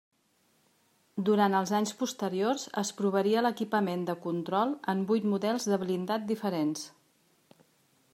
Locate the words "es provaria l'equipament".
2.81-4.07